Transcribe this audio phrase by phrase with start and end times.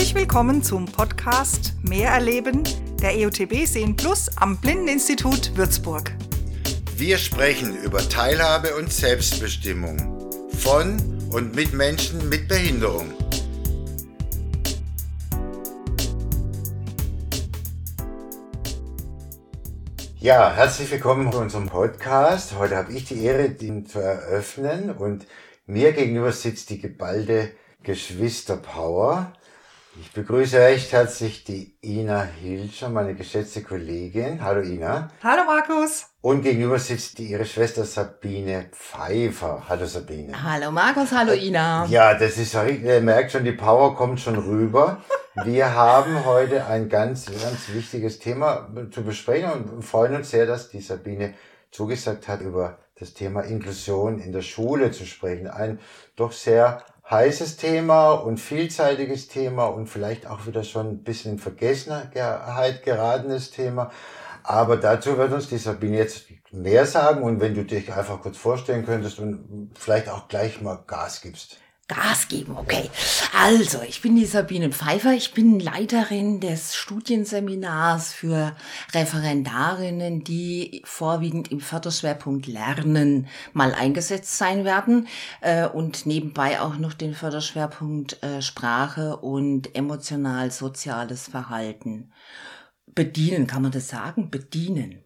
[0.00, 2.64] Herzlich willkommen zum Podcast Mehr erleben
[3.02, 6.12] der EOTB Sehen Plus am Blindeninstitut Würzburg.
[6.96, 10.96] Wir sprechen über Teilhabe und Selbstbestimmung von
[11.30, 13.12] und mit Menschen mit Behinderung.
[20.18, 22.56] Ja, herzlich willkommen zu unserem Podcast.
[22.58, 25.26] Heute habe ich die Ehre, den zu eröffnen und
[25.66, 27.50] mir gegenüber sitzt die geballte
[27.82, 29.34] Geschwisterpower.
[29.98, 34.40] Ich begrüße recht herzlich die Ina Hilscher, meine geschätzte Kollegin.
[34.40, 35.10] Hallo Ina.
[35.20, 36.06] Hallo Markus.
[36.20, 39.64] Und gegenüber sitzt die, ihre Schwester Sabine Pfeiffer.
[39.68, 40.40] Hallo Sabine.
[40.44, 41.86] Hallo Markus, hallo Ina.
[41.86, 45.02] Ja, das ist, ihr merkt schon, die Power kommt schon rüber.
[45.44, 50.70] Wir haben heute ein ganz, ganz wichtiges Thema zu besprechen und freuen uns sehr, dass
[50.70, 51.34] die Sabine
[51.72, 55.48] zugesagt hat, über das Thema Inklusion in der Schule zu sprechen.
[55.48, 55.80] Ein
[56.14, 61.38] doch sehr heißes Thema und vielseitiges Thema und vielleicht auch wieder schon ein bisschen in
[61.38, 63.90] Vergessenheit geratenes Thema.
[64.42, 68.36] Aber dazu wird uns die Sabine jetzt mehr sagen und wenn du dich einfach kurz
[68.36, 71.58] vorstellen könntest und vielleicht auch gleich mal Gas gibst.
[71.90, 72.88] Gas geben, okay.
[73.36, 78.54] Also, ich bin die Sabine Pfeiffer, ich bin Leiterin des Studienseminars für
[78.94, 85.08] Referendarinnen, die vorwiegend im Förderschwerpunkt Lernen mal eingesetzt sein werden
[85.40, 92.12] äh, und nebenbei auch noch den Förderschwerpunkt äh, Sprache und emotional-soziales Verhalten.
[92.86, 94.30] Bedienen, kann man das sagen?
[94.30, 95.02] Bedienen.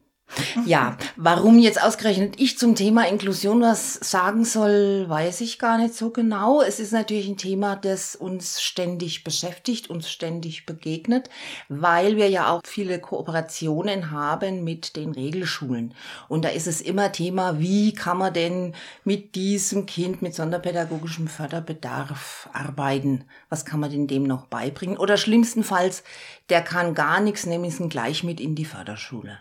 [0.66, 5.94] Ja, warum jetzt ausgerechnet ich zum Thema Inklusion was sagen soll, weiß ich gar nicht
[5.94, 6.62] so genau.
[6.62, 11.28] Es ist natürlich ein Thema, das uns ständig beschäftigt, uns ständig begegnet,
[11.68, 15.94] weil wir ja auch viele Kooperationen haben mit den Regelschulen.
[16.28, 18.74] Und da ist es immer Thema, wie kann man denn
[19.04, 23.24] mit diesem Kind mit sonderpädagogischem Förderbedarf arbeiten?
[23.50, 24.98] Was kann man denn dem noch beibringen?
[24.98, 26.02] Oder schlimmstenfalls,
[26.48, 29.38] der kann gar nichts, nämlich ihn gleich mit in die Förderschule.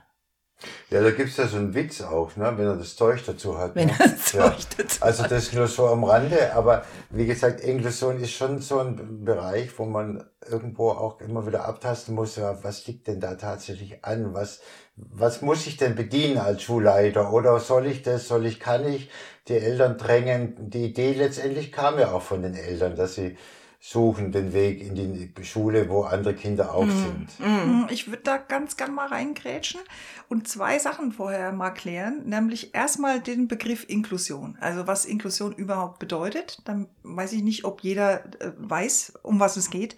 [0.90, 2.54] Ja, da gibt's ja so einen Witz auch, ne?
[2.56, 3.76] wenn er das Zeug dazu hat.
[3.76, 3.96] Wenn ne?
[4.00, 4.56] er das Zeug ja.
[4.78, 9.24] dazu Also das nur so am Rande, aber wie gesagt, Inklusion ist schon so ein
[9.24, 14.04] Bereich, wo man irgendwo auch immer wieder abtasten muss, ja, was liegt denn da tatsächlich
[14.04, 14.34] an?
[14.34, 14.62] Was,
[14.96, 17.34] was muss ich denn bedienen als Schulleiter?
[17.34, 19.10] Oder soll ich das, soll ich, kann ich
[19.48, 20.70] die Eltern drängen?
[20.70, 23.38] Die Idee letztendlich kam ja auch von den Eltern, dass sie
[23.86, 27.28] suchen den Weg in die Schule, wo andere Kinder auch Mhm.
[27.28, 27.40] sind.
[27.42, 29.82] Mm, Ich würde da ganz gern mal reingrätschen
[30.30, 34.58] und zwei Sachen vorher mal klären, nämlich erstmal den Begriff Inklusion.
[34.62, 36.62] Also was Inklusion überhaupt bedeutet.
[36.64, 39.98] Dann weiß ich nicht, ob jeder äh, weiß, um was es geht.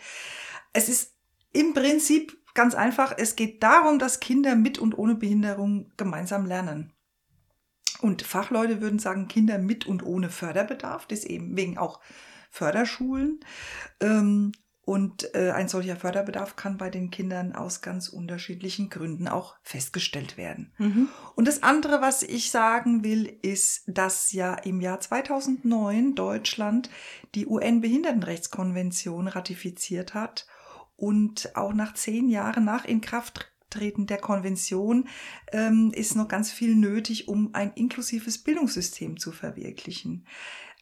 [0.73, 1.13] Es ist
[1.53, 6.91] im Prinzip ganz einfach, es geht darum, dass Kinder mit und ohne Behinderung gemeinsam lernen.
[8.01, 11.99] Und Fachleute würden sagen, Kinder mit und ohne Förderbedarf, das eben wegen auch
[12.55, 13.41] Förderschulen.
[13.99, 14.53] Ähm,
[14.85, 20.37] und äh, ein solcher Förderbedarf kann bei den Kindern aus ganz unterschiedlichen Gründen auch festgestellt
[20.37, 20.71] werden.
[20.77, 21.09] Mhm.
[21.35, 26.91] Und das andere, was ich sagen will, ist, dass ja im Jahr 2009 Deutschland
[27.33, 30.45] die UN-Behindertenrechtskonvention ratifiziert hat
[30.95, 35.07] und auch nach zehn Jahren nach Inkrafttreten der Konvention
[35.51, 40.27] ähm, ist noch ganz viel nötig, um ein inklusives Bildungssystem zu verwirklichen.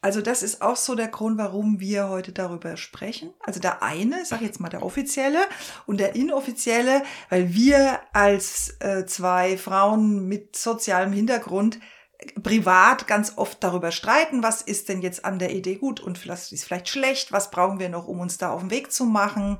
[0.04, 3.32] Also das ist auch so der Grund, warum wir heute darüber sprechen.
[3.40, 5.38] Also der eine, ich jetzt mal der offizielle
[5.86, 11.78] und der inoffizielle, weil wir als äh, zwei Frauen mit sozialem Hintergrund
[12.18, 16.28] äh, privat ganz oft darüber streiten, was ist denn jetzt an der Idee gut und
[16.28, 19.06] was ist vielleicht schlecht, was brauchen wir noch, um uns da auf den Weg zu
[19.06, 19.56] machen.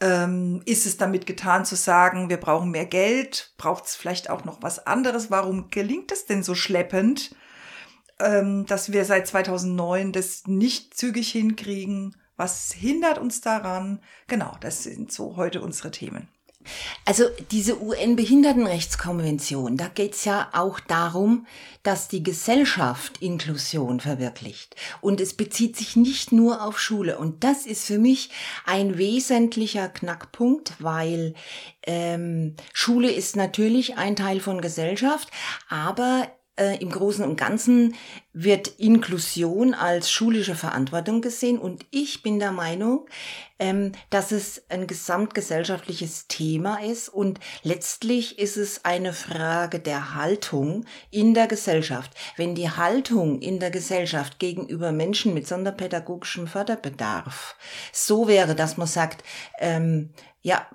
[0.00, 3.52] Ähm, ist es damit getan zu sagen, wir brauchen mehr Geld?
[3.58, 5.32] Braucht es vielleicht auch noch was anderes?
[5.32, 7.34] Warum gelingt es denn so schleppend?
[8.20, 12.16] Ähm, dass wir seit 2009 das nicht zügig hinkriegen.
[12.36, 14.00] Was hindert uns daran?
[14.26, 16.28] Genau, das sind so heute unsere Themen.
[17.04, 21.46] Also diese UN-Behindertenrechtskonvention, da geht's ja auch darum,
[21.82, 24.74] dass die Gesellschaft Inklusion verwirklicht.
[25.02, 27.18] Und es bezieht sich nicht nur auf Schule.
[27.18, 28.30] Und das ist für mich
[28.64, 31.34] ein wesentlicher Knackpunkt, weil
[31.86, 35.28] ähm, Schule ist natürlich ein Teil von Gesellschaft,
[35.68, 37.94] aber äh, im Großen und Ganzen
[38.32, 43.06] wird Inklusion als schulische Verantwortung gesehen und ich bin der Meinung,
[43.58, 50.84] ähm, dass es ein gesamtgesellschaftliches Thema ist und letztlich ist es eine Frage der Haltung
[51.10, 52.12] in der Gesellschaft.
[52.36, 57.56] Wenn die Haltung in der Gesellschaft gegenüber Menschen mit sonderpädagogischem Förderbedarf
[57.92, 59.24] so wäre, dass man sagt,
[59.58, 60.10] ähm,
[60.42, 60.66] ja,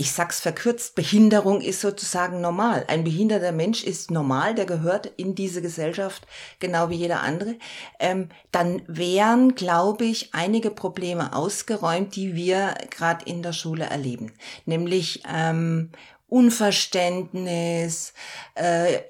[0.00, 2.84] ich sag's verkürzt, Behinderung ist sozusagen normal.
[2.86, 6.24] Ein behinderter Mensch ist normal, der gehört in diese Gesellschaft
[6.60, 7.56] genau wie jeder andere.
[7.98, 14.32] Ähm, dann wären, glaube ich, einige Probleme ausgeräumt, die wir gerade in der Schule erleben.
[14.66, 15.90] Nämlich ähm,
[16.28, 18.12] Unverständnis,
[18.54, 19.00] äh,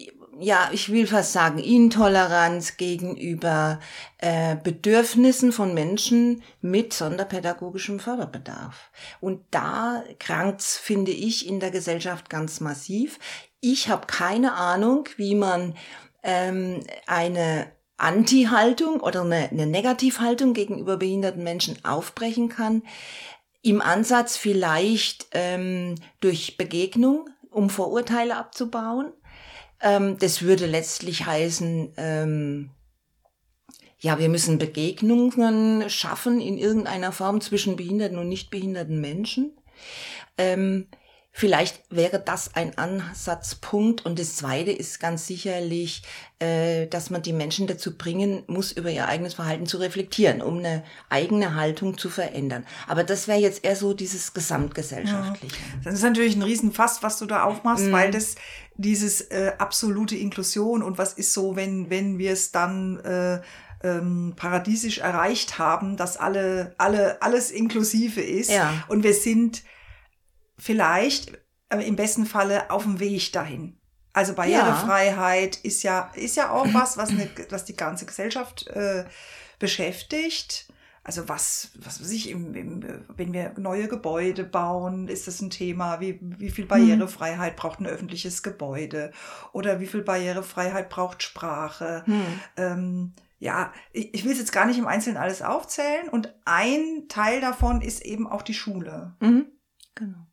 [0.40, 3.81] ja, ich will fast sagen, Intoleranz gegenüber
[4.19, 8.90] äh, Bedürfnissen von Menschen mit sonderpädagogischem Förderbedarf.
[9.20, 13.19] Und da krankt's, finde ich, in der Gesellschaft ganz massiv.
[13.61, 15.75] Ich habe keine Ahnung, wie man
[16.23, 22.82] ähm, eine Anti-Haltung oder eine, eine Negativhaltung gegenüber behinderten Menschen aufbrechen kann.
[23.62, 29.12] Im Ansatz vielleicht ähm, durch Begegnung, um Vorurteile abzubauen
[29.80, 32.70] ähm, das würde letztlich heißen, ähm,
[34.00, 39.56] ja, wir müssen Begegnungen schaffen in irgendeiner Form zwischen behinderten und nicht behinderten Menschen.
[40.36, 40.86] Ähm,
[41.38, 44.04] Vielleicht wäre das ein Ansatzpunkt.
[44.04, 46.02] Und das Zweite ist ganz sicherlich,
[46.40, 50.58] äh, dass man die Menschen dazu bringen muss, über ihr eigenes Verhalten zu reflektieren, um
[50.58, 52.66] eine eigene Haltung zu verändern.
[52.88, 55.54] Aber das wäre jetzt eher so dieses gesamtgesellschaftliche.
[55.54, 55.80] Ja.
[55.84, 57.92] Das ist natürlich ein Riesenfass, was du da aufmachst, mhm.
[57.92, 58.34] weil das
[58.78, 63.40] dieses äh, absolute Inklusion und was ist so, wenn, wenn wir es dann äh,
[63.82, 68.50] ähm, paradiesisch erreicht haben, dass alle, alle, alles inklusive ist.
[68.50, 68.84] Ja.
[68.88, 69.62] Und wir sind
[70.56, 71.32] vielleicht
[71.69, 73.76] äh, im besten Falle auf dem Weg dahin.
[74.12, 75.62] Also Barrierefreiheit ja.
[75.62, 79.04] ist ja ist ja auch was, was, eine, was die ganze Gesellschaft äh,
[79.58, 80.69] beschäftigt.
[81.05, 85.50] Also was, was weiß ich, im, im, wenn wir neue Gebäude bauen, ist das ein
[85.50, 86.00] Thema.
[86.00, 87.56] Wie, wie viel Barrierefreiheit mhm.
[87.56, 89.12] braucht ein öffentliches Gebäude?
[89.53, 92.05] Oder wie viel Barrierefreiheit braucht Sprache?
[92.06, 92.41] Mhm.
[92.56, 96.09] Ähm, ja, ich, ich will es jetzt gar nicht im Einzelnen alles aufzählen.
[96.09, 99.15] Und ein Teil davon ist eben auch die Schule.
[99.21, 99.47] Mhm.
[99.95, 100.27] Genau.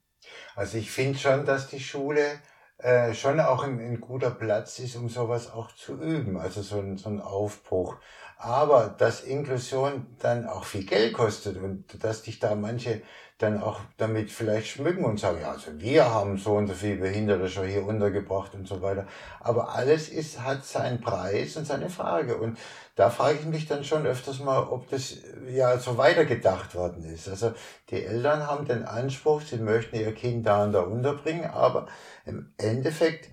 [0.56, 2.40] Also ich finde schon, dass die Schule
[2.78, 6.80] äh, schon auch ein, ein, guter Platz ist, um sowas auch zu üben, also so
[6.80, 7.98] ein, so ein Aufbruch.
[8.38, 13.02] Aber dass Inklusion dann auch viel Geld kostet und dass dich da manche
[13.38, 17.02] dann auch damit vielleicht schmücken und sagen, ja, also wir haben so und so viele
[17.02, 19.08] Behinderte schon hier untergebracht und so weiter.
[19.42, 22.38] Aber alles ist, hat seinen Preis und seine Frage.
[22.38, 22.58] Und
[22.96, 25.18] da frage ich mich dann schon öfters mal, ob das
[25.50, 27.28] ja so weitergedacht worden ist.
[27.28, 27.52] Also
[27.90, 31.88] die Eltern haben den Anspruch, sie möchten ihr Kind da und da unterbringen, aber
[32.26, 33.30] im Endeffekt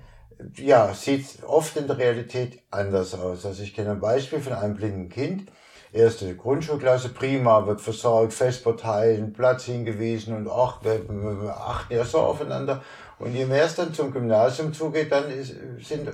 [0.56, 3.46] ja, sieht oft in der Realität anders aus.
[3.46, 5.50] Also ich kenne ein Beispiel von einem blinden Kind,
[5.92, 12.18] erste Grundschulklasse, prima, wird versorgt, Festparteien, Platz hingewiesen und ach, wir, wir achten ja so
[12.18, 12.82] aufeinander.
[13.18, 16.10] Und je mehr es dann zum Gymnasium zugeht, dann ist, sind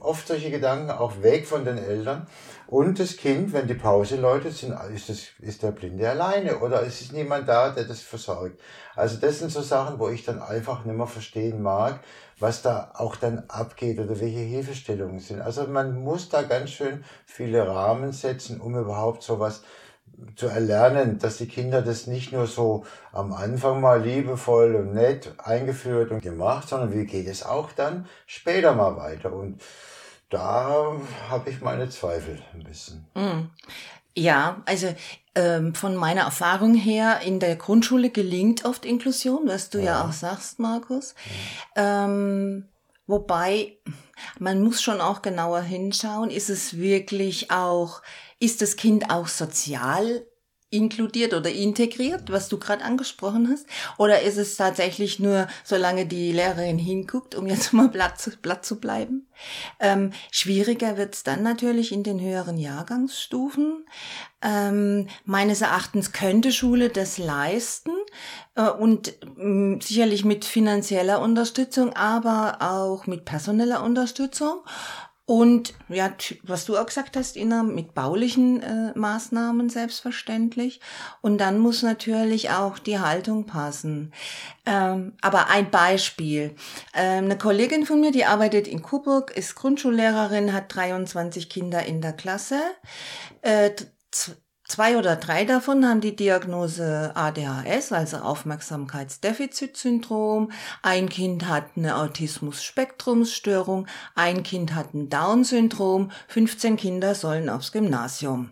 [0.00, 2.26] oft solche Gedanken auch weg von den Eltern.
[2.70, 6.82] Und das Kind, wenn die Pause läutet, sind, ist, das, ist der Blinde alleine oder
[6.82, 8.60] ist es niemand da, der das versorgt.
[8.94, 12.00] Also das sind so Sachen, wo ich dann einfach nicht mehr verstehen mag,
[12.38, 15.40] was da auch dann abgeht oder welche Hilfestellungen sind.
[15.40, 19.62] Also man muss da ganz schön viele Rahmen setzen, um überhaupt sowas
[20.36, 25.32] zu erlernen, dass die Kinder das nicht nur so am Anfang mal liebevoll und nett
[25.38, 29.32] eingeführt und gemacht, sondern wie geht es auch dann später mal weiter.
[29.32, 29.62] Und
[30.30, 30.92] da
[31.28, 33.06] habe ich meine Zweifel ein bisschen.
[33.14, 33.50] Mm.
[34.14, 34.94] Ja, also
[35.34, 40.04] ähm, von meiner Erfahrung her, in der Grundschule gelingt oft Inklusion, was du ja, ja
[40.04, 41.14] auch sagst, Markus.
[41.76, 42.04] Ja.
[42.04, 42.68] Ähm,
[43.06, 43.78] wobei,
[44.40, 48.02] man muss schon auch genauer hinschauen, ist es wirklich auch,
[48.40, 50.26] ist das Kind auch sozial
[50.70, 53.66] inkludiert oder integriert, was du gerade angesprochen hast?
[53.96, 58.66] Oder ist es tatsächlich nur, solange die Lehrerin hinguckt, um jetzt mal blatt zu, blatt
[58.66, 59.26] zu bleiben?
[59.80, 63.86] Ähm, schwieriger wird's dann natürlich in den höheren Jahrgangsstufen.
[64.42, 67.92] Ähm, meines Erachtens könnte Schule das leisten
[68.54, 74.60] äh, und mh, mm, sicherlich mit finanzieller Unterstützung, aber auch mit personeller Unterstützung.
[75.28, 76.10] Und ja,
[76.42, 80.80] was du auch gesagt hast, Ina, mit baulichen äh, Maßnahmen selbstverständlich.
[81.20, 84.14] Und dann muss natürlich auch die Haltung passen.
[84.64, 86.54] Ähm, aber ein Beispiel.
[86.94, 92.00] Ähm, eine Kollegin von mir, die arbeitet in Coburg, ist Grundschullehrerin, hat 23 Kinder in
[92.00, 92.62] der Klasse.
[93.42, 93.72] Äh,
[94.68, 100.52] Zwei oder drei davon haben die Diagnose ADHS, also Aufmerksamkeitsdefizitsyndrom.
[100.82, 103.86] Ein Kind hat eine Autismus-Spektrumsstörung.
[104.14, 106.10] Ein Kind hat ein Down-Syndrom.
[106.28, 108.50] 15 Kinder sollen aufs Gymnasium.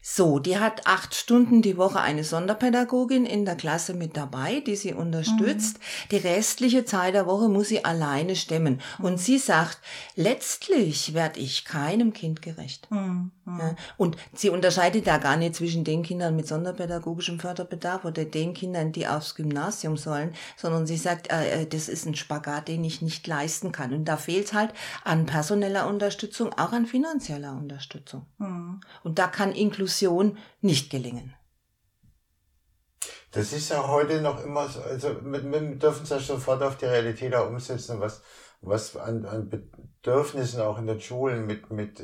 [0.00, 4.76] So, die hat acht Stunden die Woche eine Sonderpädagogin in der Klasse mit dabei, die
[4.76, 5.78] sie unterstützt.
[5.78, 6.08] Mhm.
[6.10, 8.80] Die restliche Zeit der Woche muss sie alleine stemmen.
[8.98, 9.04] Mhm.
[9.04, 9.78] Und sie sagt,
[10.14, 12.90] letztlich werde ich keinem Kind gerecht.
[12.90, 13.30] Mhm.
[13.46, 18.54] Ja, und sie unterscheidet da gar nicht zwischen den Kindern mit sonderpädagogischem Förderbedarf oder den
[18.54, 22.82] Kindern, die aufs Gymnasium sollen, sondern sie sagt, äh, äh das ist ein Spagat, den
[22.84, 23.92] ich nicht leisten kann.
[23.92, 24.72] Und da fehlt halt
[25.04, 28.24] an personeller Unterstützung, auch an finanzieller Unterstützung.
[28.38, 28.80] Mhm.
[29.02, 31.34] Und da kann Inklusion nicht gelingen.
[33.32, 36.84] Das ist ja heute noch immer so, also wir, dürfen es ja sofort auf die
[36.84, 38.22] Realität auch umsetzen, was,
[38.60, 42.00] was an, an Bedürfnissen auch in den Schulen mit, mit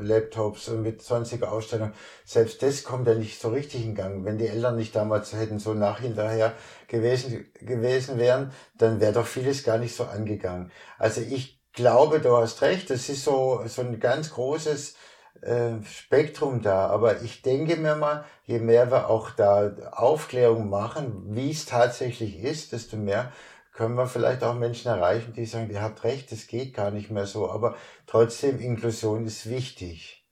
[0.00, 1.92] Laptops und mit sonstiger Ausstellung,
[2.24, 4.24] selbst das kommt ja nicht so richtig in Gang.
[4.24, 6.54] Wenn die Eltern nicht damals hätten so nachhinterher
[6.88, 10.70] gewesen, gewesen wären, dann wäre doch vieles gar nicht so angegangen.
[10.98, 14.96] Also ich glaube, du hast recht, das ist so, so ein ganz großes
[15.40, 16.86] äh, Spektrum da.
[16.88, 22.42] Aber ich denke mir mal, je mehr wir auch da Aufklärung machen, wie es tatsächlich
[22.42, 23.32] ist, desto mehr
[23.72, 27.10] können wir vielleicht auch Menschen erreichen, die sagen, ihr habt recht, es geht gar nicht
[27.10, 27.50] mehr so.
[27.50, 30.26] Aber trotzdem, Inklusion ist wichtig.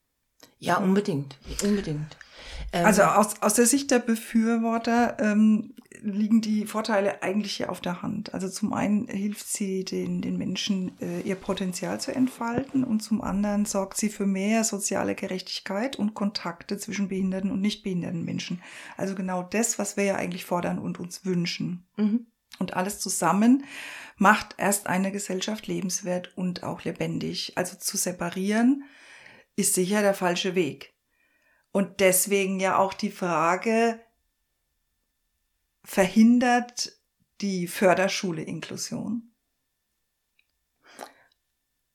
[0.59, 2.17] Ja, unbedingt, unbedingt.
[2.73, 7.81] Ähm, also aus, aus der Sicht der Befürworter ähm, liegen die Vorteile eigentlich hier auf
[7.81, 8.35] der Hand.
[8.35, 13.21] Also zum einen hilft sie den, den Menschen, äh, ihr Potenzial zu entfalten und zum
[13.21, 18.63] anderen sorgt sie für mehr soziale Gerechtigkeit und Kontakte zwischen behinderten und nicht behinderten Menschen.
[18.97, 21.87] Also genau das, was wir ja eigentlich fordern und uns wünschen.
[21.97, 22.27] Mhm.
[22.59, 23.65] Und alles zusammen
[24.17, 27.53] macht erst eine Gesellschaft lebenswert und auch lebendig.
[27.57, 28.85] Also zu separieren
[29.55, 30.98] ist sicher der falsche Weg.
[31.79, 34.01] Und deswegen ja auch die Frage,
[35.85, 36.91] verhindert
[37.41, 39.33] die Förderschule Inklusion?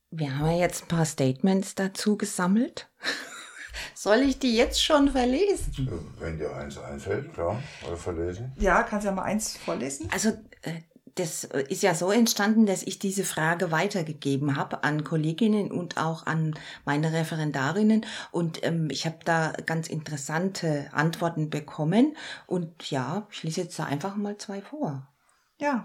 [0.10, 2.90] Wir haben ja jetzt ein paar Statements dazu gesammelt.
[3.94, 5.92] Soll ich die jetzt schon verlesen?
[6.18, 8.54] Wenn dir eins einfällt, klar, oder verlesen.
[8.60, 10.10] Ja, kannst ja mal eins vorlesen.
[10.14, 10.30] Also
[10.62, 10.80] äh,
[11.16, 16.26] das ist ja so entstanden, dass ich diese Frage weitergegeben habe an Kolleginnen und auch
[16.26, 16.56] an
[16.86, 18.06] meine Referendarinnen.
[18.32, 22.18] Und ähm, ich habe da ganz interessante Antworten bekommen.
[22.48, 25.08] Und ja, ich lese jetzt da einfach mal zwei vor.
[25.60, 25.84] Ja.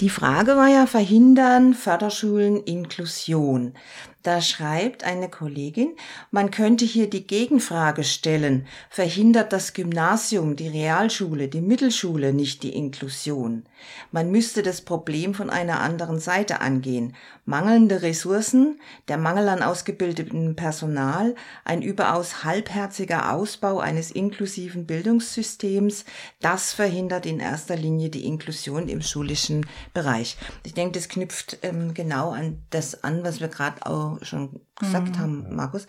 [0.00, 3.74] Die Frage war ja verhindern Förderschulen Inklusion.
[4.22, 5.96] Da schreibt eine Kollegin,
[6.30, 12.74] man könnte hier die Gegenfrage stellen, verhindert das Gymnasium, die Realschule, die Mittelschule nicht die
[12.74, 13.64] Inklusion?
[14.12, 17.16] Man müsste das Problem von einer anderen Seite angehen.
[17.46, 21.34] Mangelnde Ressourcen, der Mangel an ausgebildetem Personal,
[21.64, 26.04] ein überaus halbherziger Ausbau eines inklusiven Bildungssystems,
[26.40, 30.36] das verhindert in erster Linie die Inklusion im schulischen Bereich.
[30.64, 35.16] Ich denke, das knüpft ähm, genau an das an, was wir gerade auch schon gesagt
[35.16, 35.18] mhm.
[35.18, 35.86] haben, Markus.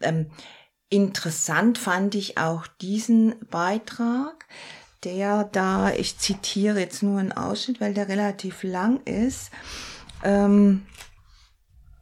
[0.00, 0.30] Ähm,
[0.88, 4.46] interessant fand ich auch diesen Beitrag,
[5.04, 9.50] der da, ich zitiere jetzt nur einen Ausschnitt, weil der relativ lang ist.
[10.22, 10.86] Ähm,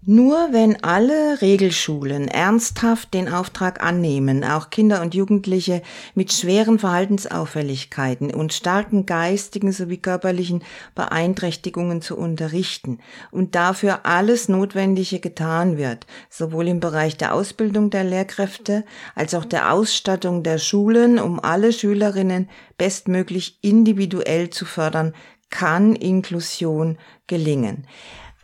[0.04, 5.80] nur wenn alle Regelschulen ernsthaft den Auftrag annehmen, auch Kinder und Jugendliche
[6.16, 10.64] mit schweren Verhaltensauffälligkeiten und starken geistigen sowie körperlichen
[10.96, 12.98] Beeinträchtigungen zu unterrichten
[13.30, 19.44] und dafür alles Notwendige getan wird, sowohl im Bereich der Ausbildung der Lehrkräfte als auch
[19.44, 25.14] der Ausstattung der Schulen, um alle Schülerinnen bestmöglich individuell zu fördern,
[25.48, 27.86] kann Inklusion gelingen.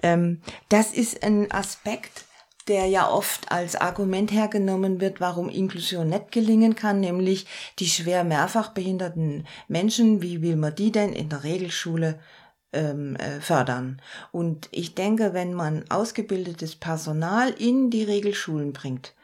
[0.02, 2.25] Ähm, das ist ein Aspekt,
[2.69, 7.47] der ja oft als Argument hergenommen wird, warum Inklusion nicht gelingen kann, nämlich
[7.78, 12.21] die schwer mehrfach behinderten Menschen, wie will man die denn in der Regelschule
[12.73, 14.02] ähm, äh, fördern?
[14.33, 19.14] Und ich denke, wenn man ausgebildetes Personal in die Regelschulen bringt,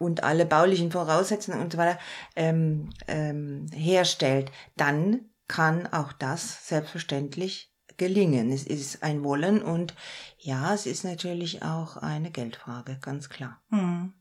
[0.00, 1.98] und alle baulichen Voraussetzungen und so weiter
[2.34, 7.69] ähm, ähm, herstellt, dann kann auch das selbstverständlich
[8.00, 8.50] gelingen.
[8.50, 9.94] Es ist ein Wollen und
[10.38, 13.60] ja, es ist natürlich auch eine Geldfrage, ganz klar.
[13.68, 14.14] Hm.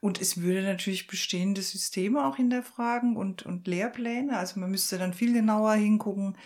[0.00, 4.38] Und es würde natürlich bestehende Systeme auch hinterfragen und, und Lehrpläne.
[4.38, 6.38] Also man müsste dann viel genauer hingucken,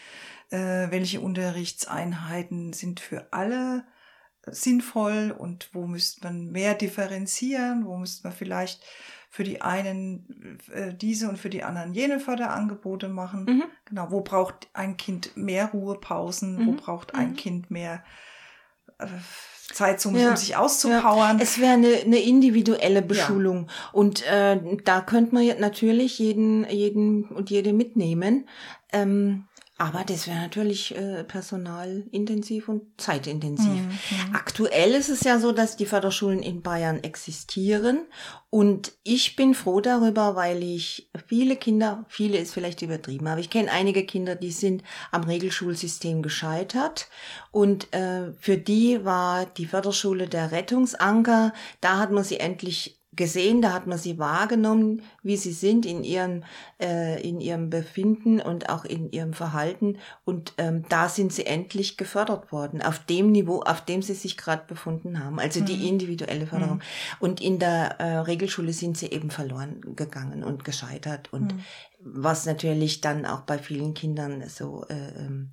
[0.49, 3.85] äh, welche Unterrichtseinheiten sind für alle
[4.47, 8.83] sinnvoll und wo müsste man mehr differenzieren, wo müsste man vielleicht
[9.31, 13.45] für die einen äh, diese und für die anderen jene Förderangebote machen.
[13.45, 13.65] Mhm.
[13.85, 16.67] Genau, wo braucht ein Kind mehr Ruhepausen, mhm.
[16.67, 17.37] wo braucht ein mhm.
[17.37, 18.03] Kind mehr
[18.99, 19.07] äh,
[19.73, 20.31] Zeit, zum, ja.
[20.31, 21.39] um sich auszupowern.
[21.39, 21.43] Ja.
[21.43, 23.67] Es wäre eine, eine individuelle Beschulung.
[23.67, 23.91] Ja.
[23.93, 28.49] Und äh, da könnte man natürlich jeden, jeden und jede mitnehmen.
[28.93, 29.48] Ähm,
[29.81, 33.69] Aber das wäre natürlich äh, personalintensiv und zeitintensiv.
[33.69, 34.35] Mhm.
[34.35, 38.01] Aktuell ist es ja so, dass die Förderschulen in Bayern existieren.
[38.51, 43.51] Und ich bin froh darüber, weil ich viele Kinder, viele ist vielleicht übertrieben, aber ich
[43.51, 44.83] kenne einige Kinder, die sind
[45.13, 47.07] am Regelschulsystem gescheitert.
[47.53, 51.53] Und äh, für die war die Förderschule der Rettungsanker.
[51.81, 56.05] Da hat man sie endlich gesehen, da hat man sie wahrgenommen, wie sie sind in
[56.05, 56.45] ihrem,
[56.81, 59.99] äh, in ihrem Befinden und auch in ihrem Verhalten.
[60.25, 64.39] Und ähm, da sind sie endlich gefördert worden, auf dem Niveau, auf dem sie sich
[64.39, 65.39] gerade befunden haben.
[65.39, 65.87] Also die mhm.
[65.87, 66.77] individuelle Förderung.
[66.77, 66.83] Mhm.
[67.19, 71.33] Und in der äh, Regelschule sind sie eben verloren gegangen und gescheitert.
[71.33, 71.61] Und mhm.
[72.01, 75.51] was natürlich dann auch bei vielen Kindern so äh, ähm,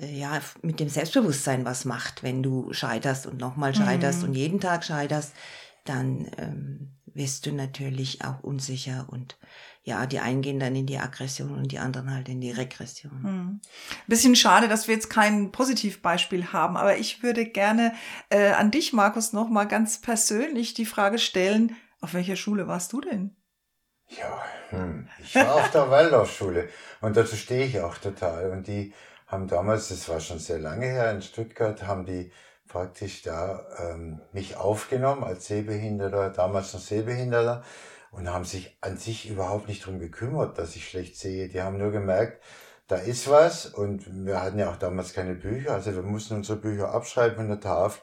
[0.00, 4.28] äh, ja, mit dem Selbstbewusstsein was macht, wenn du scheiterst und nochmal scheiterst mhm.
[4.28, 5.32] und jeden Tag scheiterst
[5.84, 9.36] dann ähm, wirst du natürlich auch unsicher und
[9.82, 13.22] ja, die einen gehen dann in die Aggression und die anderen halt in die Regression.
[13.22, 13.60] Hm.
[14.06, 17.94] Bisschen schade, dass wir jetzt kein Positivbeispiel haben, aber ich würde gerne
[18.28, 22.92] äh, an dich, Markus, noch mal ganz persönlich die Frage stellen: Auf welcher Schule warst
[22.92, 23.36] du denn?
[24.08, 26.68] Ja, hm, ich war auf der Waldorfschule
[27.00, 28.50] und dazu stehe ich auch total.
[28.50, 28.92] Und die
[29.26, 32.32] haben damals, das war schon sehr lange her in Stuttgart, haben die
[32.70, 37.62] praktisch da ähm, mich aufgenommen als Sehbehinderter, damals noch Sehbehinderter
[38.12, 41.48] und haben sich an sich überhaupt nicht drum gekümmert, dass ich schlecht sehe.
[41.48, 42.42] Die haben nur gemerkt,
[42.86, 46.58] da ist was und wir hatten ja auch damals keine Bücher, also wir mussten unsere
[46.58, 48.02] Bücher abschreiben von der Tafel.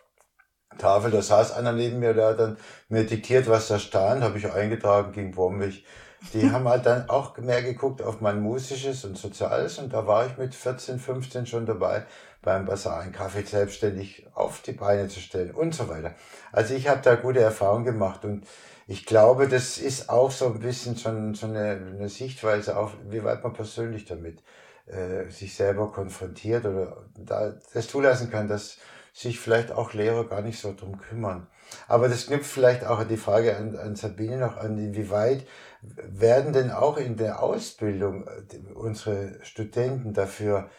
[0.78, 2.58] Tafel, da saß einer neben mir, der hat dann
[2.90, 5.86] mir diktiert, was da stand, habe ich eingetragen, ging bombig.
[6.34, 10.26] Die haben halt dann auch mehr geguckt auf mein musisches und soziales und da war
[10.26, 12.06] ich mit 14, 15 schon dabei,
[12.42, 16.16] beim Basar einen Kaffee selbstständig auf die Beine zu stellen und so weiter.
[16.52, 18.46] Also ich habe da gute Erfahrungen gemacht und
[18.88, 23.24] ich glaube, das ist auch so ein bisschen schon so eine, eine Sichtweise auf, wie
[23.24, 24.42] weit man persönlich damit
[24.86, 28.78] äh, sich selber konfrontiert oder da das zulassen kann, dass
[29.14, 31.48] sich vielleicht auch Lehrer gar nicht so drum kümmern.
[31.88, 35.46] Aber das knüpft vielleicht auch die Frage an, an Sabine noch an, inwieweit
[35.82, 40.70] werden denn auch in der Ausbildung äh, unsere Studenten dafür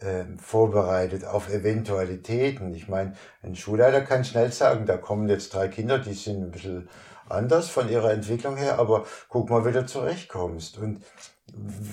[0.00, 2.72] ähm, vorbereitet auf Eventualitäten.
[2.74, 6.50] Ich meine, ein Schulleiter kann schnell sagen, da kommen jetzt drei Kinder, die sind ein
[6.50, 6.88] bisschen
[7.28, 10.78] anders von ihrer Entwicklung her, aber guck mal, wie du zurechtkommst.
[10.78, 11.02] Und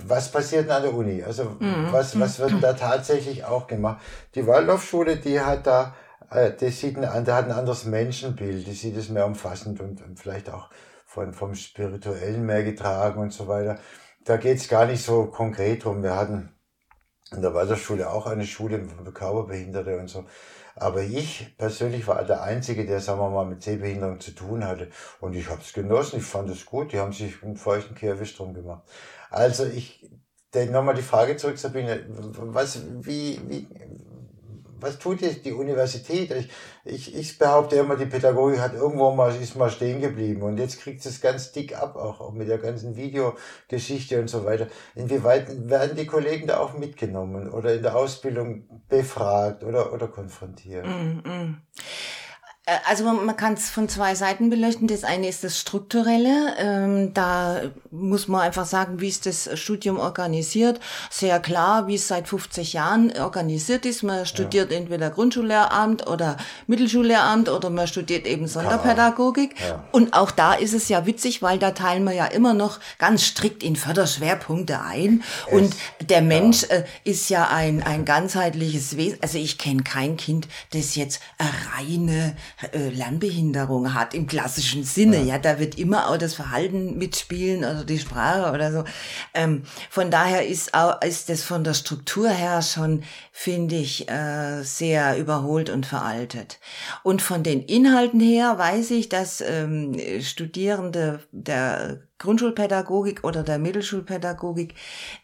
[0.07, 1.23] was passiert an der Uni?
[1.23, 1.87] Also mhm.
[1.91, 4.01] was, was wird da tatsächlich auch gemacht?
[4.35, 5.95] Die Waldorfschule, die hat da,
[6.29, 10.03] äh, die sieht ein, die hat ein anderes Menschenbild, die sieht es mehr umfassend und,
[10.03, 10.69] und vielleicht auch
[11.15, 13.79] von, vom Spirituellen mehr getragen und so weiter.
[14.25, 16.03] Da geht's gar nicht so konkret drum.
[16.03, 16.49] Wir hatten
[17.31, 20.25] in der Waldorfschule auch eine Schule für Körperbehinderte und so.
[20.75, 24.89] Aber ich persönlich war der Einzige, der, sagen wir mal, mit Sehbehinderung zu tun hatte.
[25.21, 28.35] Und ich habe es genossen, ich fand es gut, die haben sich einen feuchten Kehrwisch
[28.35, 28.83] drum gemacht.
[29.29, 30.09] Also ich,
[30.53, 33.67] nochmal die Frage zurück, Sabine, was, wie, wie,
[34.79, 36.31] was tut jetzt die Universität?
[36.31, 36.49] Ich,
[36.83, 40.79] ich, ich behaupte immer, die Pädagogik hat irgendwo mal, ist mal stehen geblieben und jetzt
[40.81, 44.67] kriegt es ganz dick ab, auch, auch mit der ganzen Videogeschichte und so weiter.
[44.95, 50.85] Inwieweit werden die Kollegen da auch mitgenommen oder in der Ausbildung befragt oder, oder konfrontiert?
[50.85, 51.55] Mm -mm.
[52.65, 54.87] Äh, also man, man kann es von zwei Seiten beleuchten.
[54.87, 56.55] Das eine ist das Strukturelle.
[56.57, 60.79] Ähm, da muss man einfach sagen, wie ist das Studium organisiert.
[61.09, 64.03] Sehr klar, wie es seit 50 Jahren organisiert ist.
[64.03, 64.77] Man studiert ja.
[64.77, 69.55] entweder Grundschullehramt oder Mittelschullehramt oder man studiert eben Sonderpädagogik.
[69.59, 69.83] Ja.
[69.91, 73.23] Und auch da ist es ja witzig, weil da teilen wir ja immer noch ganz
[73.23, 75.23] strikt in Förderschwerpunkte ein.
[75.47, 76.77] Es, Und der Mensch ja.
[76.77, 79.19] äh, ist ja ein, ein ganzheitliches Wesen.
[79.21, 81.21] Also ich kenne kein Kind, das jetzt
[81.75, 82.35] reine
[82.71, 85.17] äh, Lernbehinderung hat im klassischen Sinne.
[85.17, 85.35] Ja.
[85.35, 88.83] ja, da wird immer auch das Verhalten mitspielen oder die Sprache oder so.
[89.33, 94.63] Ähm, von daher ist auch, ist das von der Struktur her schon, finde ich, äh,
[94.63, 96.59] sehr überholt und veraltet.
[97.03, 104.73] Und von den Inhalten her weiß ich, dass ähm, Studierende der Grundschulpädagogik oder der Mittelschulpädagogik,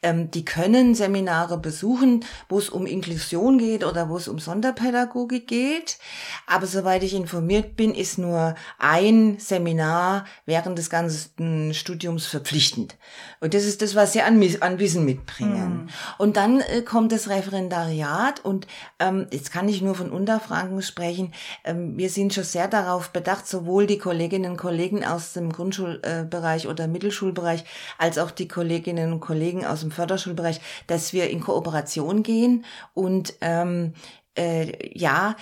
[0.03, 5.47] ähm, die können Seminare besuchen, wo es um Inklusion geht oder wo es um Sonderpädagogik
[5.47, 5.97] geht.
[6.47, 12.97] Aber soweit ich informiert bin, ist nur ein Seminar während des ganzen Studiums verpflichtend.
[13.39, 15.83] Und das ist das, was sie an, an Wissen mitbringen.
[15.83, 15.89] Mhm.
[16.17, 18.67] Und dann äh, kommt das Referendariat und
[18.99, 21.33] ähm, jetzt kann ich nur von Unterfranken sprechen.
[21.63, 26.67] Ähm, wir sind schon sehr darauf bedacht, sowohl die Kolleginnen und Kollegen aus dem Grundschulbereich
[26.67, 27.63] oder Mittelschulbereich
[27.97, 33.33] als auch die Kolleginnen und Kollegen aus dem Förderschulbereich, dass wir in Kooperation gehen und
[33.41, 33.93] ähm,
[34.37, 35.35] äh, ja,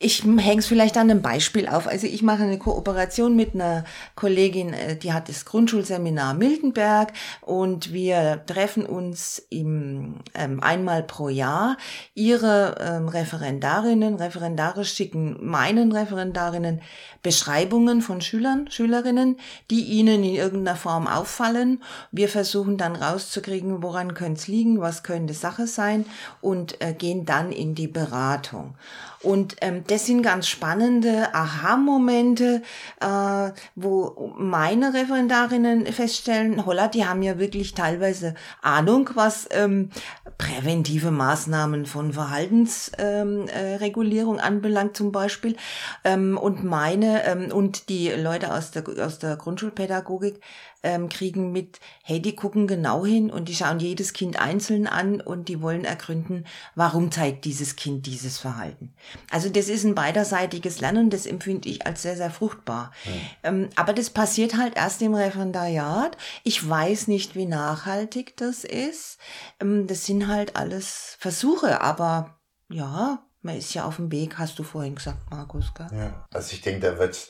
[0.00, 1.88] Ich hänge es vielleicht an einem Beispiel auf.
[1.88, 3.82] Also ich mache eine Kooperation mit einer
[4.14, 11.28] Kollegin, äh, die hat das Grundschulseminar Miltenberg und wir treffen uns im, ähm, einmal pro
[11.28, 11.76] Jahr.
[12.14, 16.80] Ihre ähm, Referendarinnen, Referendare schicken meinen Referendarinnen
[17.24, 19.38] Beschreibungen von Schülern, Schülerinnen,
[19.70, 21.82] die ihnen in irgendeiner Form auffallen.
[22.12, 26.06] Wir versuchen dann rauszukriegen, woran könnte es liegen, was könnte Sache sein
[26.40, 28.76] und äh, gehen dann in die Beratung.
[29.22, 32.62] Und ähm, das sind ganz spannende Aha-Momente,
[33.00, 39.90] äh, wo meine Referendarinnen feststellen, holla, die haben ja wirklich teilweise Ahnung, was ähm,
[40.38, 45.56] präventive Maßnahmen von Verhaltensregulierung ähm, äh, anbelangt zum Beispiel.
[46.04, 50.40] Ähm, und meine ähm, und die Leute aus der, aus der Grundschulpädagogik
[50.82, 55.20] ähm, kriegen mit, hey, die gucken genau hin und die schauen jedes Kind einzeln an
[55.20, 58.94] und die wollen ergründen, warum zeigt dieses Kind dieses Verhalten.
[59.30, 62.92] Also das ist ein beiderseitiges Lernen, das empfinde ich als sehr, sehr fruchtbar.
[63.04, 63.12] Ja.
[63.50, 66.16] Ähm, aber das passiert halt erst im Referendariat.
[66.44, 69.18] Ich weiß nicht, wie nachhaltig das ist.
[69.60, 72.38] Ähm, das sind halt alles Versuche, aber
[72.70, 75.72] ja, man ist ja auf dem Weg, hast du vorhin gesagt, Markus.
[75.74, 75.88] Gell?
[75.92, 77.28] Ja, also ich denke, da wird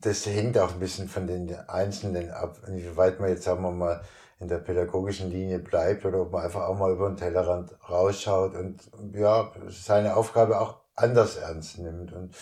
[0.00, 4.02] das hängt auch ein bisschen von den Einzelnen ab, inwieweit man jetzt, sagen wir mal,
[4.40, 8.54] in der pädagogischen Linie bleibt oder ob man einfach auch mal über den Tellerrand rausschaut
[8.54, 8.80] und
[9.12, 12.12] ja, seine Aufgabe auch anders ernst nimmt.
[12.12, 12.36] Und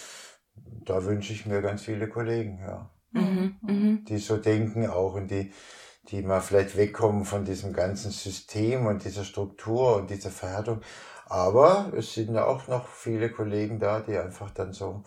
[0.84, 2.90] da wünsche ich mir ganz viele Kollegen, ja.
[3.12, 4.04] Mhm, mhm.
[4.04, 5.52] die so denken auch und die,
[6.08, 10.82] die mal vielleicht wegkommen von diesem ganzen System und dieser Struktur und dieser Verhärtung.
[11.24, 15.02] Aber es sind auch noch viele Kollegen da, die einfach dann so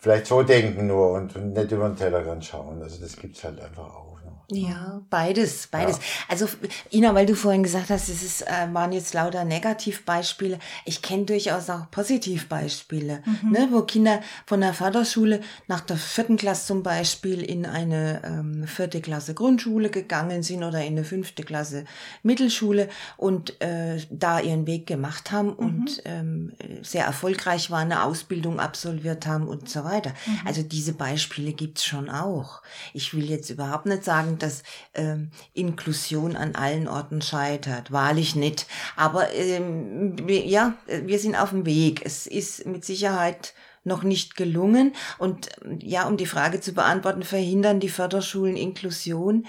[0.00, 2.82] vielleicht so denken nur und, und nicht über den Tellerrand schauen.
[2.82, 4.09] Also das gibt's halt einfach auch.
[4.50, 5.96] Ja, beides, beides.
[5.96, 6.02] Ja.
[6.28, 6.48] Also
[6.92, 10.58] Ina, weil du vorhin gesagt hast, es ist, äh, waren jetzt lauter Negativbeispiele.
[10.84, 13.50] Ich kenne durchaus auch Positivbeispiele, mhm.
[13.50, 18.66] ne, wo Kinder von der Förderschule nach der vierten Klasse zum Beispiel in eine ähm,
[18.66, 21.84] vierte Klasse Grundschule gegangen sind oder in eine fünfte Klasse
[22.22, 25.54] Mittelschule und äh, da ihren Weg gemacht haben mhm.
[25.54, 30.10] und ähm, sehr erfolgreich waren, eine Ausbildung absolviert haben und so weiter.
[30.26, 30.40] Mhm.
[30.44, 32.62] Also diese Beispiele gibt's schon auch.
[32.92, 34.62] Ich will jetzt überhaupt nicht sagen, dass
[34.94, 37.92] ähm, Inklusion an allen Orten scheitert.
[37.92, 38.66] Wahrlich nicht.
[38.96, 42.02] Aber ähm, wir, ja, wir sind auf dem Weg.
[42.04, 44.94] Es ist mit Sicherheit noch nicht gelungen.
[45.18, 45.50] Und
[45.80, 49.46] ja, um die Frage zu beantworten, verhindern die Förderschulen Inklusion?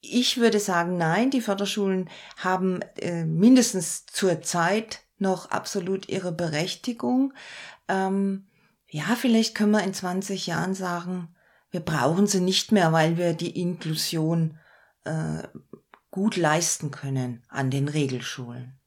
[0.00, 7.32] Ich würde sagen, nein, die Förderschulen haben äh, mindestens zur Zeit noch absolut ihre Berechtigung.
[7.88, 8.46] Ähm,
[8.88, 11.34] ja, vielleicht können wir in 20 Jahren sagen,
[11.76, 14.58] wir brauchen sie nicht mehr, weil wir die Inklusion
[15.04, 15.42] äh,
[16.10, 18.80] gut leisten können an den Regelschulen.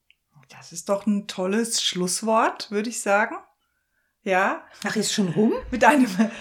[0.49, 3.35] Das ist doch ein tolles Schlusswort, würde ich sagen.
[4.23, 4.63] Ja.
[4.87, 5.53] Ach, ist schon rum?
[5.69, 6.07] Mit einem.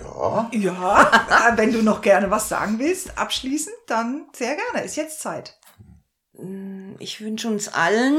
[0.00, 0.48] Ja.
[0.52, 1.52] Ja.
[1.56, 4.86] Wenn du noch gerne was sagen willst, abschließend, dann sehr gerne.
[4.86, 5.58] Ist jetzt Zeit.
[7.00, 8.16] Ich wünsche uns allen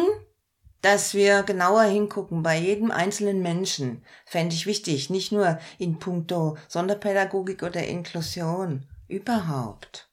[0.83, 6.57] dass wir genauer hingucken bei jedem einzelnen Menschen, fände ich wichtig, nicht nur in puncto
[6.67, 10.09] Sonderpädagogik oder Inklusion, überhaupt.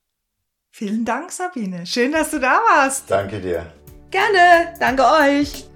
[0.71, 1.85] Vielen Dank, Sabine.
[1.85, 3.11] Schön, dass du da warst.
[3.11, 3.73] Danke dir.
[4.11, 4.75] Gerne.
[4.79, 5.67] Danke euch.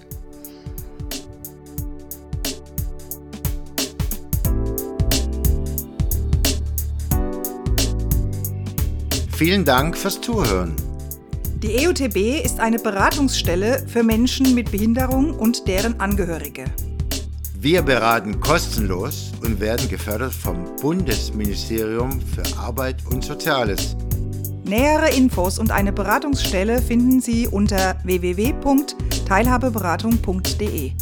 [9.37, 10.77] Vielen Dank fürs Zuhören.
[11.65, 16.67] Die EUTB ist eine Beratungsstelle für Menschen mit Behinderung und deren Angehörige.
[17.59, 23.97] Wir beraten kostenlos und werden gefördert vom Bundesministerium für Arbeit und Soziales.
[24.65, 30.93] Nähere Infos und eine Beratungsstelle finden Sie unter www.teilhabeberatung.de.